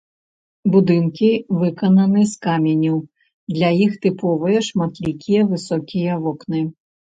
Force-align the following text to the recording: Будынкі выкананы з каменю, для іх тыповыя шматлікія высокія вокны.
Будынкі 0.75 1.29
выкананы 1.61 2.23
з 2.31 2.39
каменю, 2.47 2.95
для 3.59 3.69
іх 3.85 3.91
тыповыя 4.07 4.65
шматлікія 4.71 5.47
высокія 5.55 6.21
вокны. 6.27 6.67